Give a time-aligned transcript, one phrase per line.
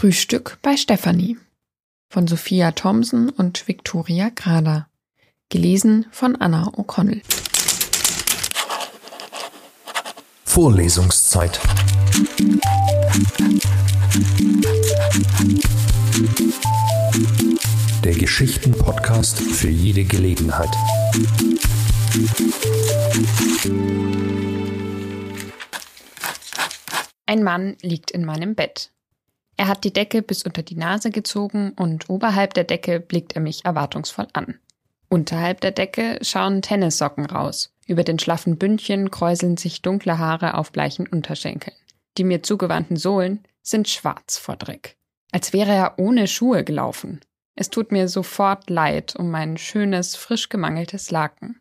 [0.00, 1.36] Frühstück bei Stefanie
[2.08, 4.86] von Sophia Thomsen und Victoria Grader.
[5.48, 7.20] Gelesen von Anna O'Connell.
[10.44, 11.58] Vorlesungszeit.
[18.04, 20.70] Der Geschichten-Podcast für jede Gelegenheit.
[27.26, 28.92] Ein Mann liegt in meinem Bett.
[29.58, 33.42] Er hat die Decke bis unter die Nase gezogen und oberhalb der Decke blickt er
[33.42, 34.54] mich erwartungsvoll an.
[35.08, 37.74] Unterhalb der Decke schauen Tennissocken raus.
[37.88, 41.74] Über den schlaffen Bündchen kräuseln sich dunkle Haare auf bleichen Unterschenkeln.
[42.18, 44.96] Die mir zugewandten Sohlen sind schwarz vor Dreck.
[45.32, 47.20] Als wäre er ohne Schuhe gelaufen.
[47.56, 51.58] Es tut mir sofort leid um mein schönes, frisch gemangeltes Laken.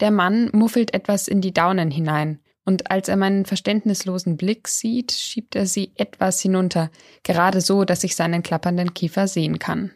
[0.00, 5.12] Der Mann muffelt etwas in die Daunen hinein, und als er meinen verständnislosen Blick sieht,
[5.12, 6.90] schiebt er sie etwas hinunter,
[7.22, 9.92] gerade so, dass ich seinen klappernden Kiefer sehen kann.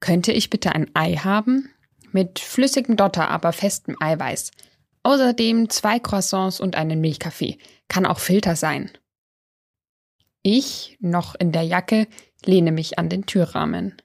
[0.00, 1.70] Könnte ich bitte ein Ei haben?
[2.12, 4.50] Mit flüssigem Dotter, aber festem Eiweiß.
[5.02, 7.56] Außerdem zwei Croissants und einen Milchkaffee.
[7.88, 8.90] Kann auch Filter sein.
[10.42, 12.06] Ich, noch in der Jacke,
[12.44, 13.96] lehne mich an den Türrahmen.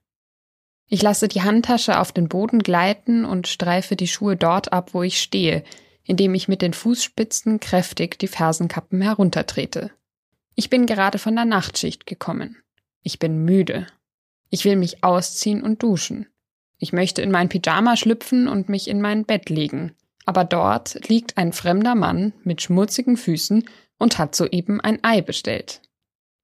[0.88, 5.04] Ich lasse die Handtasche auf den Boden gleiten und streife die Schuhe dort ab, wo
[5.04, 5.64] ich stehe,
[6.06, 9.92] indem ich mit den Fußspitzen kräftig die Fersenkappen heruntertrete.
[10.56, 12.58] Ich bin gerade von der Nachtschicht gekommen.
[13.02, 13.88] Ich bin müde.
[14.50, 16.28] Ich will mich ausziehen und duschen.
[16.78, 19.94] Ich möchte in mein Pyjama schlüpfen und mich in mein Bett legen.
[20.26, 25.82] Aber dort liegt ein fremder Mann mit schmutzigen Füßen und hat soeben ein Ei bestellt.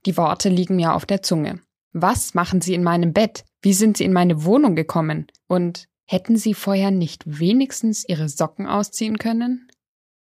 [0.05, 1.61] Die Worte liegen mir auf der Zunge.
[1.93, 3.43] Was machen Sie in meinem Bett?
[3.61, 5.27] Wie sind Sie in meine Wohnung gekommen?
[5.47, 9.69] Und Hätten sie vorher nicht wenigstens ihre Socken ausziehen können?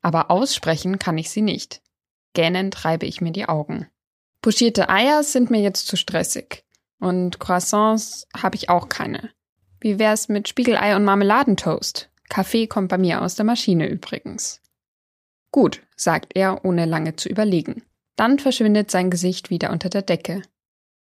[0.01, 1.81] Aber aussprechen kann ich sie nicht.
[2.33, 3.87] Gähnend reibe ich mir die Augen.
[4.41, 6.65] Puschierte Eier sind mir jetzt zu stressig.
[6.99, 9.29] Und Croissants habe ich auch keine.
[9.79, 12.09] Wie wär's mit Spiegelei und Marmeladentoast?
[12.29, 14.61] Kaffee kommt bei mir aus der Maschine übrigens.
[15.51, 17.83] Gut, sagt er, ohne lange zu überlegen.
[18.15, 20.41] Dann verschwindet sein Gesicht wieder unter der Decke.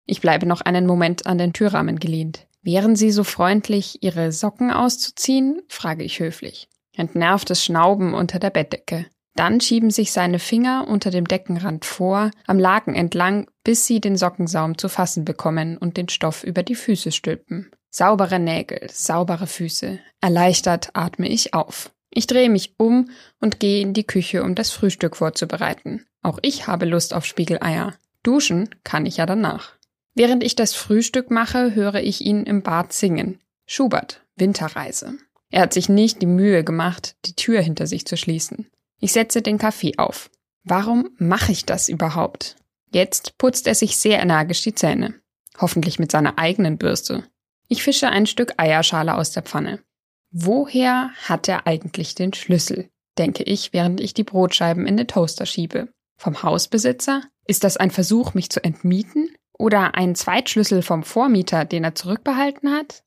[0.05, 2.47] Ich bleibe noch einen Moment an den Türrahmen gelehnt.
[2.61, 5.61] Wären Sie so freundlich, Ihre Socken auszuziehen?
[5.67, 6.67] frage ich höflich.
[6.93, 9.05] Entnervtes Schnauben unter der Bettdecke.
[9.37, 14.17] Dann schieben sich seine Finger unter dem Deckenrand vor, am Laken entlang, bis sie den
[14.17, 17.69] Sockensaum zu fassen bekommen und den Stoff über die Füße stülpen.
[17.91, 19.99] Saubere Nägel, saubere Füße.
[20.21, 21.91] Erleichtert atme ich auf.
[22.09, 26.05] Ich drehe mich um und gehe in die Küche, um das Frühstück vorzubereiten.
[26.23, 27.93] Auch ich habe Lust auf Spiegeleier.
[28.23, 29.76] Duschen kann ich ja danach.
[30.17, 33.39] Während ich das Frühstück mache, höre ich ihn im Bad singen.
[33.67, 35.13] Schubert, Winterreise.
[35.51, 38.67] Er hat sich nicht die Mühe gemacht, die Tür hinter sich zu schließen.
[38.99, 40.31] Ich setze den Kaffee auf.
[40.63, 42.55] Warum mache ich das überhaupt?
[42.91, 45.13] Jetzt putzt er sich sehr energisch die Zähne.
[45.59, 47.23] Hoffentlich mit seiner eigenen Bürste.
[47.67, 49.83] Ich fische ein Stück Eierschale aus der Pfanne.
[50.31, 52.89] Woher hat er eigentlich den Schlüssel?
[53.19, 55.89] denke ich, während ich die Brotscheiben in den Toaster schiebe.
[56.17, 57.21] Vom Hausbesitzer?
[57.45, 59.29] Ist das ein Versuch, mich zu entmieten?
[59.57, 63.03] Oder ein Zweitschlüssel vom Vormieter, den er zurückbehalten hat?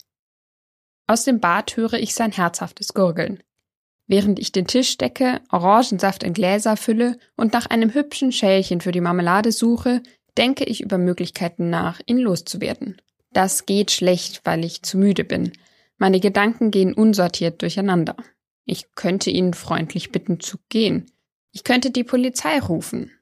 [1.07, 3.43] Aus dem Bad höre ich sein herzhaftes Gurgeln.
[4.07, 8.91] Während ich den Tisch decke, Orangensaft in Gläser fülle und nach einem hübschen Schälchen für
[8.91, 10.03] die Marmelade suche,
[10.37, 13.01] denke ich über Möglichkeiten nach, ihn loszuwerden.
[13.33, 15.53] Das geht schlecht, weil ich zu müde bin.
[15.97, 18.17] Meine Gedanken gehen unsortiert durcheinander.
[18.65, 21.07] Ich könnte ihn freundlich bitten zu gehen.
[21.53, 23.13] Ich könnte die Polizei rufen.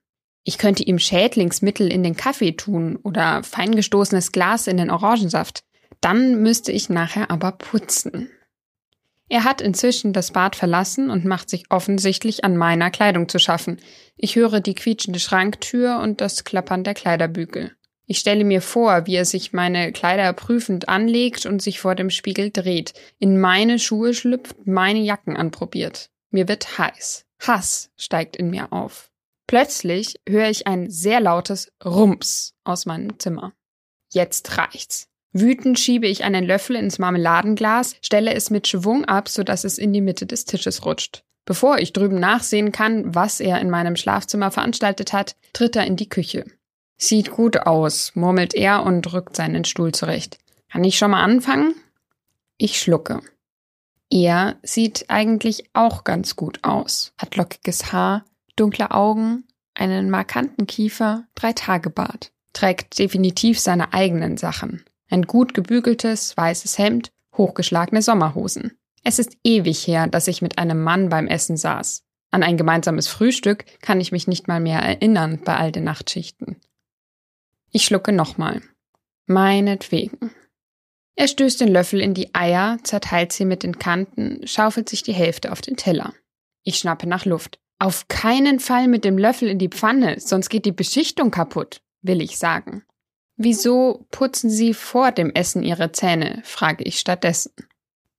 [0.44, 5.62] Ich könnte ihm Schädlingsmittel in den Kaffee tun oder feingestoßenes Glas in den Orangensaft.
[6.00, 8.30] Dann müsste ich nachher aber putzen.
[9.28, 13.78] Er hat inzwischen das Bad verlassen und macht sich offensichtlich an meiner Kleidung zu schaffen.
[14.16, 17.72] Ich höre die quietschende Schranktür und das Klappern der Kleiderbügel.
[18.06, 22.08] Ich stelle mir vor, wie er sich meine Kleider prüfend anlegt und sich vor dem
[22.08, 26.08] Spiegel dreht, in meine Schuhe schlüpft, meine Jacken anprobiert.
[26.30, 27.26] Mir wird heiß.
[27.38, 29.07] Hass steigt in mir auf.
[29.48, 33.54] Plötzlich höre ich ein sehr lautes Rums aus meinem Zimmer.
[34.12, 35.08] Jetzt reicht's.
[35.32, 39.92] Wütend schiebe ich einen Löffel ins Marmeladenglas, stelle es mit Schwung ab, sodass es in
[39.92, 41.24] die Mitte des Tisches rutscht.
[41.46, 45.96] Bevor ich drüben nachsehen kann, was er in meinem Schlafzimmer veranstaltet hat, tritt er in
[45.96, 46.44] die Küche.
[46.98, 50.38] Sieht gut aus, murmelt er und rückt seinen Stuhl zurecht.
[50.70, 51.74] Kann ich schon mal anfangen?
[52.58, 53.22] Ich schlucke.
[54.10, 58.24] Er sieht eigentlich auch ganz gut aus, hat lockiges Haar,
[58.56, 59.44] dunkle Augen,
[59.78, 62.32] einen markanten Kiefer, drei Tage Bart.
[62.52, 64.84] Trägt definitiv seine eigenen Sachen.
[65.10, 68.72] Ein gut gebügeltes, weißes Hemd, hochgeschlagene Sommerhosen.
[69.04, 72.04] Es ist ewig her, dass ich mit einem Mann beim Essen saß.
[72.30, 76.56] An ein gemeinsames Frühstück kann ich mich nicht mal mehr erinnern bei all den Nachtschichten.
[77.70, 78.60] Ich schlucke nochmal.
[79.26, 80.30] Meinetwegen.
[81.14, 85.12] Er stößt den Löffel in die Eier, zerteilt sie mit den Kanten, schaufelt sich die
[85.12, 86.14] Hälfte auf den Teller.
[86.62, 87.58] Ich schnappe nach Luft.
[87.78, 92.20] Auf keinen Fall mit dem Löffel in die Pfanne, sonst geht die Beschichtung kaputt, will
[92.20, 92.84] ich sagen.
[93.36, 96.42] Wieso putzen Sie vor dem Essen Ihre Zähne?
[96.44, 97.52] frage ich stattdessen.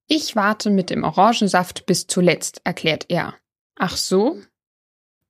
[0.07, 3.35] Ich warte mit dem Orangensaft bis zuletzt, erklärt er.
[3.75, 4.39] Ach so?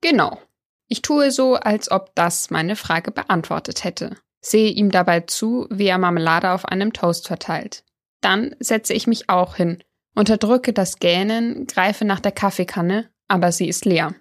[0.01, 0.39] Genau.
[0.87, 5.87] Ich tue so, als ob das meine Frage beantwortet hätte, sehe ihm dabei zu, wie
[5.87, 7.83] er Marmelade auf einem Toast verteilt.
[8.21, 9.83] Dann setze ich mich auch hin,
[10.15, 14.13] unterdrücke das Gähnen, greife nach der Kaffeekanne, aber sie ist leer.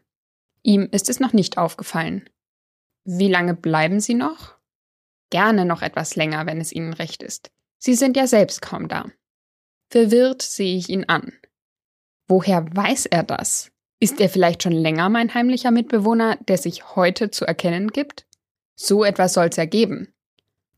[0.62, 2.28] Ihm ist es noch nicht aufgefallen.
[3.04, 4.54] Wie lange bleiben Sie noch?
[5.30, 7.50] Gerne noch etwas länger, wenn es Ihnen recht ist.
[7.78, 9.06] Sie sind ja selbst kaum da.
[9.90, 11.32] Verwirrt sehe ich ihn an.
[12.26, 13.70] Woher weiß er das?
[14.00, 18.26] Ist er vielleicht schon länger mein heimlicher Mitbewohner, der sich heute zu erkennen gibt?
[18.74, 20.12] So etwas soll's ja geben.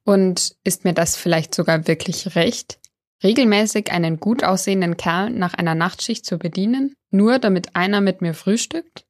[0.04, 2.79] Und ist mir das vielleicht sogar wirklich recht?
[3.22, 8.34] Regelmäßig einen gut aussehenden Kerl nach einer Nachtschicht zu bedienen, nur damit einer mit mir
[8.34, 9.04] frühstückt?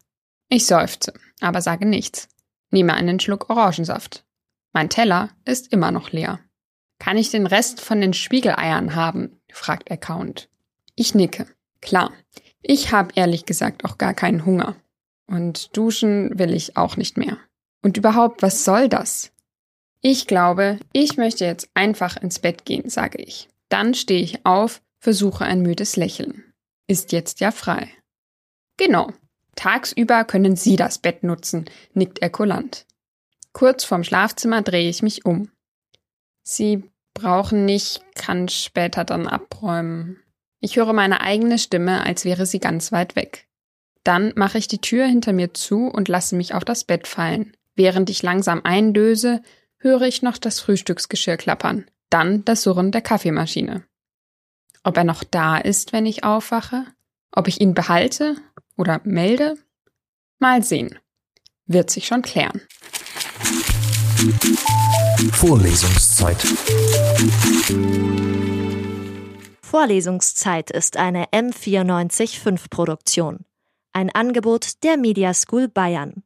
[0.49, 2.29] Ich seufze, aber sage nichts.
[2.71, 4.25] Nehme einen Schluck Orangensaft.
[4.73, 6.41] Mein Teller ist immer noch leer.
[6.99, 9.41] Kann ich den Rest von den Spiegeleiern haben?
[9.53, 10.49] fragt er kauend.
[10.95, 11.47] Ich nicke.
[11.81, 12.13] Klar.
[12.63, 14.77] Ich habe ehrlich gesagt auch gar keinen Hunger.
[15.27, 17.39] Und duschen will ich auch nicht mehr.
[17.83, 19.33] Und überhaupt, was soll das?
[20.03, 23.49] Ich glaube, ich möchte jetzt einfach ins Bett gehen, sage ich.
[23.71, 26.53] Dann stehe ich auf, versuche ein müdes Lächeln.
[26.87, 27.89] Ist jetzt ja frei.
[28.77, 29.11] Genau.
[29.57, 32.87] Tagsüber können Sie das Bett nutzen, nickt er kulant.
[33.53, 35.51] Kurz vorm Schlafzimmer drehe ich mich um.
[36.43, 36.85] Sie
[37.15, 40.23] brauchen nicht, kann später dann abräumen.
[40.61, 43.49] Ich höre meine eigene Stimme, als wäre sie ganz weit weg.
[44.05, 47.57] Dann mache ich die Tür hinter mir zu und lasse mich auf das Bett fallen.
[47.75, 49.43] Während ich langsam eindöse,
[49.79, 53.85] höre ich noch das Frühstücksgeschirr klappern, dann das Surren der Kaffeemaschine.
[54.83, 56.85] Ob er noch da ist, wenn ich aufwache?
[57.33, 58.37] Ob ich ihn behalte
[58.77, 59.57] oder melde?
[60.39, 60.99] Mal sehen.
[61.67, 62.61] Wird sich schon klären.
[65.33, 66.39] Vorlesungszeit.
[69.63, 73.45] Vorlesungszeit ist eine M945 Produktion.
[73.93, 76.25] Ein Angebot der Media School Bayern.